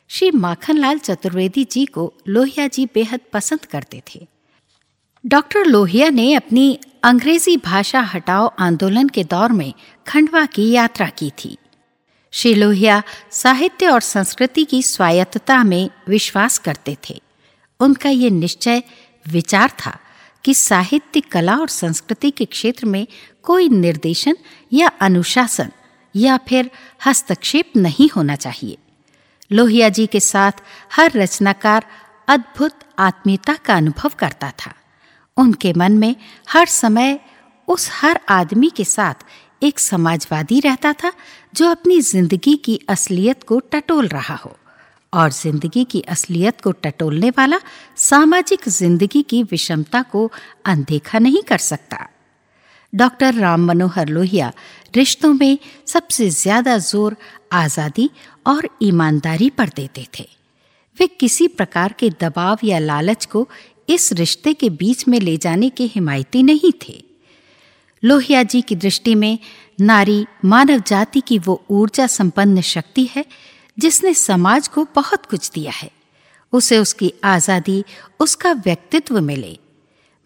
श्री 0.08 0.32
माखनलाल 0.32 0.98
चतुर्वेदी 0.98 1.64
जी 1.64 1.86
को 1.86 2.14
लोहिया 2.28 2.68
जी 2.68 2.86
बेहद 2.86 3.20
पसंद 3.34 3.66
करते 3.66 4.04
थे। 4.16 4.28
डॉक्टर 5.26 5.66
लोहिया 5.66 6.10
ने 6.10 6.34
अपनी 6.34 6.80
अंग्रेज़ी 7.04 7.58
भाषा 7.58 8.02
हटाओ 8.02 8.48
आंदोलन 8.60 9.08
के 9.08 9.24
दौर 9.24 9.52
में 9.52 9.74
खंडवा 10.08 10.46
की 10.46 10.72
यात्रा 10.72 11.10
की 11.10 11.32
थी। 11.44 11.58
श्री 12.32 12.54
लोहिया 12.54 13.04
साहित्य 13.32 13.88
और 13.88 14.02
संस्कृति 14.02 14.64
की 14.64 14.84
स्वायत्तता 14.84 15.64
में 15.64 15.90
विश्वास 16.10 16.58
करते 16.58 16.98
थे। 17.10 17.22
उनका 17.80 18.10
ये 18.10 18.30
निश्चय, 18.30 18.84
विचार 19.28 19.70
था 19.70 20.00
कि 20.44 20.54
साहित्य, 20.54 21.22
कला 21.22 21.56
और 21.56 21.68
संस्कृति 21.68 22.32
के 22.32 22.46
क्षेत्र 22.46 22.86
में 22.86 23.08
कोई 23.44 23.70
निर्देशन 23.70 24.36
या 24.74 24.88
अनुशासन 24.88 25.72
या 26.16 26.38
फिर 26.48 26.70
हस्तक्षेप 27.02 27.72
नहीं 27.78 28.10
होना 28.16 28.36
चाहिए। 28.38 28.78
लोहिया 29.52 29.90
जी 29.90 30.06
के 30.08 30.20
साथ 30.20 30.62
हर 30.92 31.12
रचनाकार 31.12 31.86
अद्भुत 32.28 32.80
आत्मीयता 33.00 33.56
का 33.56 33.76
अनुभव 33.76 34.12
करता 34.20 34.52
था। 34.60 34.74
उनके 35.38 35.74
मन 35.74 35.92
में 35.92 36.16
हर 36.50 36.66
समय 36.66 37.20
उस 37.68 37.90
हर 37.94 38.20
आदमी 38.30 38.70
के 38.70 38.84
साथ 38.86 39.26
एक 39.64 39.80
समाजवादी 39.80 40.60
रहता 40.60 40.94
था 40.94 41.12
जो 41.56 41.70
अपनी 41.70 42.00
ज़िंदगी 42.02 42.56
की 42.56 42.80
असलियत 42.90 43.44
को 43.44 43.60
टटोल 43.72 44.08
रहा 44.08 44.36
हो 44.36 44.56
और 45.14 45.32
ज़िंदगी 45.32 45.84
की 45.84 46.02
असलियत 46.02 46.62
को 46.62 46.72
टटोलने 46.84 47.30
वाला 47.30 47.60
सामाजिक 47.98 48.68
ज़िंदगी 48.70 49.22
की 49.22 49.42
विषमता 49.44 50.02
को 50.02 50.32
अनदेखा 50.66 51.20
नहीं 51.20 51.42
कर 51.42 51.58
सकता। 51.58 52.08
डॉक्टर 52.96 53.34
राम 53.34 53.66
मनोहर 53.66 54.08
लोहिया, 54.08 54.52
रिश्तों 54.96 55.34
में 55.34 55.58
सबसे 55.88 56.30
ज़्यादा 56.30 56.78
ज़ोर 56.78 57.16
आज़ादी 57.52 58.10
और 58.48 58.68
ईमानदारी 58.82 59.50
पर 59.50 59.70
देते 59.76 60.06
थे। 60.20 60.28
वे 60.98 61.08
किसी 61.08 61.48
प्रकार 61.48 61.94
के 62.00 62.10
दबाव 62.22 62.60
या 62.64 62.80
लालच 62.80 63.26
को 63.26 63.48
इस 63.90 64.12
रिश्ते 64.14 64.54
के 64.54 64.70
बीच 64.70 65.08
में 65.08 65.20
ले 65.20 65.36
जाने 65.38 65.70
के 65.70 65.84
हिमायती 65.86 66.44
नहीं 66.44 66.72
थे। 66.88 67.04
लोहिया 68.04 68.44
जी 68.44 68.62
की 68.62 68.76
दृष्टि 68.76 69.16
में 69.16 69.38
नारी 69.82 70.26
मानव 70.46 70.82
जाति 70.88 71.22
की 71.22 71.40
वो 71.40 71.62
ऊर्जा 71.70 72.08
संपन्न 72.08 72.62
शक्ति 72.62 73.10
है, 73.16 73.26
जिसने 73.78 74.14
समाज 74.14 74.68
को 74.68 74.88
बहुत 74.96 75.26
कुछ 75.26 75.52
दिया 75.52 75.72
है। 75.72 75.90
उसे 76.54 76.78
उसकी 76.78 77.14
आज़ादी, 77.24 77.84
उसका 78.20 78.52
व्यक्तित्व 78.54 79.20
मिले। 79.22 79.58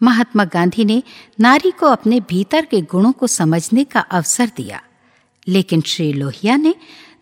महात्मा 0.02 0.44
गांधी 0.44 0.84
ने 0.84 1.02
नारी 1.40 1.70
को 1.70 1.86
अपने 1.86 2.20
भीतर 2.20 2.64
के 2.64 2.80
गुणों 2.82 3.12
को 3.12 3.26
समझने 3.26 3.84
का 3.84 4.00
अवसर 4.00 4.50
दिया, 4.56 4.82
लेकिन 5.46 5.80
श्री 5.80 6.12
लोहिया 6.12 6.56
ने 6.56 6.74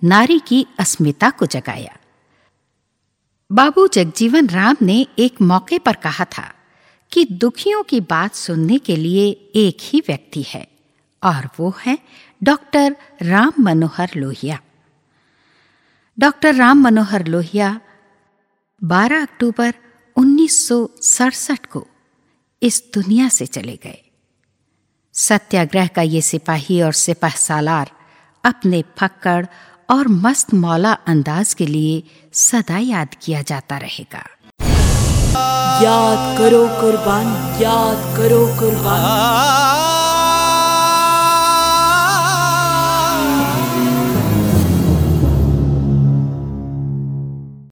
नारी 0.04 0.38
की 0.38 0.66
अस्मिता 0.78 1.30
को 1.30 1.46
जगाया। 1.46 1.96
बाबू 3.50 3.86
जगजीवन 3.88 4.46
राम 4.46 4.76
ने 4.82 5.06
एक 5.18 5.40
मौके 5.40 5.78
पर 5.78 5.96
कहा 5.96 6.24
था 6.38 6.52
कि 7.12 7.24
दुखियों 7.24 7.82
की 7.82 8.00
बात 8.00 8.34
सुनने 8.34 8.78
के 8.78 8.96
लिए 8.96 9.28
एक 9.56 9.76
ही 9.82 10.00
व्यक्ति 10.08 10.42
है, 10.42 10.66
और 11.22 11.48
वो 11.58 11.74
है 11.80 11.98
डॉक्टर 12.42 12.96
राम 13.22 13.52
मनोहर 13.60 14.10
लोहिया। 14.16 14.60
डॉक्टर 16.18 16.54
राम 16.54 16.82
मनोहर 16.82 17.26
लोहिया 17.26 17.80
12 18.82 19.22
अक्टूबर 19.22 19.74
उन्नीस 20.16 20.66
सौ 20.68 20.88
सड़सठ 21.02 21.66
को 21.66 21.86
इस 22.62 22.82
दुनिया 22.94 23.28
से 23.28 23.46
चले 23.46 23.78
गए। 23.82 24.10
सत्याग्रह 25.12 25.86
का 25.86 26.02
ये 26.02 26.22
सिपाही 26.22 26.82
और 26.82 26.92
सिपाह 26.92 27.30
सालार 27.30 27.90
अपने 28.44 28.84
फक्कड़ 28.98 29.46
और 29.90 30.08
मस्त 30.08 30.54
मौला 30.54 30.92
अंदाज 30.92 31.54
के 31.54 31.66
लिए 31.66 32.02
सदा 32.32 32.78
याद 32.78 33.08
किया 33.22 33.42
जाता 33.42 33.78
रहेगा। 33.78 34.24
याद 35.82 36.38
करो 36.38 36.68
कुर्बान, 36.68 37.26
याद 37.62 38.16
करो 38.16 38.46
कुर्बान। 38.60 39.97